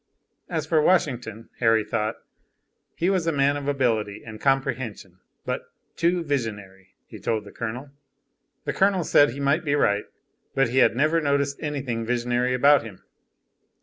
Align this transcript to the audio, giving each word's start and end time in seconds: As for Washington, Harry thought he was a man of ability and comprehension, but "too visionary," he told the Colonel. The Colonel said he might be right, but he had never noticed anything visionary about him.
As 0.49 0.65
for 0.65 0.81
Washington, 0.81 1.49
Harry 1.59 1.83
thought 1.83 2.15
he 2.95 3.07
was 3.11 3.27
a 3.27 3.31
man 3.31 3.55
of 3.55 3.67
ability 3.67 4.23
and 4.25 4.41
comprehension, 4.41 5.19
but 5.45 5.65
"too 5.95 6.23
visionary," 6.23 6.95
he 7.05 7.19
told 7.19 7.43
the 7.43 7.51
Colonel. 7.51 7.91
The 8.65 8.73
Colonel 8.73 9.03
said 9.03 9.29
he 9.29 9.39
might 9.39 9.63
be 9.63 9.75
right, 9.75 10.05
but 10.55 10.69
he 10.69 10.79
had 10.79 10.95
never 10.95 11.21
noticed 11.21 11.61
anything 11.61 12.03
visionary 12.03 12.55
about 12.55 12.81
him. 12.81 13.03